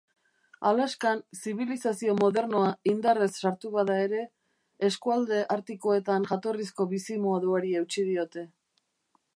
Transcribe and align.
Alaskan 0.67 1.19
zibilizazio 1.41 2.15
modernoa 2.21 2.71
indarrez 2.93 3.29
sartu 3.43 3.71
bada 3.75 3.99
ere, 4.07 4.23
eskualde 4.89 5.43
artikoetan 5.57 6.27
jatorrizko 6.33 6.91
bizimoduari 6.97 7.77
eutsi 7.85 8.11
diote. 8.13 8.49